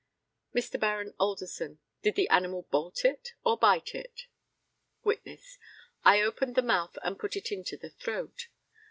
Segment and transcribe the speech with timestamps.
[0.55, 0.79] Mr.
[0.79, 4.25] Baron ALDERSON: Did the animal bolt it or bite it?
[5.03, 5.59] Witness:
[6.03, 8.47] I opened the mouth and put it into the throat.